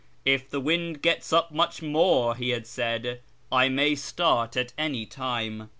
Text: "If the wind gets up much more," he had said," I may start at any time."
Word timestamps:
"If 0.35 0.49
the 0.49 0.59
wind 0.59 1.03
gets 1.03 1.31
up 1.31 1.51
much 1.51 1.83
more," 1.83 2.35
he 2.35 2.49
had 2.49 2.65
said," 2.65 3.21
I 3.51 3.69
may 3.69 3.93
start 3.93 4.57
at 4.57 4.73
any 4.75 5.05
time." 5.05 5.69